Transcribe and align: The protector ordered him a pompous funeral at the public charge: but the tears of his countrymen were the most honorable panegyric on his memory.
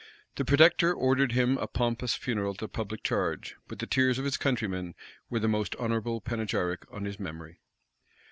The 0.35 0.45
protector 0.45 0.91
ordered 0.91 1.33
him 1.33 1.59
a 1.59 1.67
pompous 1.67 2.15
funeral 2.15 2.53
at 2.53 2.57
the 2.57 2.67
public 2.67 3.03
charge: 3.03 3.55
but 3.67 3.77
the 3.77 3.85
tears 3.85 4.17
of 4.17 4.25
his 4.25 4.35
countrymen 4.35 4.95
were 5.29 5.37
the 5.39 5.47
most 5.47 5.75
honorable 5.75 6.21
panegyric 6.21 6.91
on 6.91 7.05
his 7.05 7.19
memory. 7.19 7.59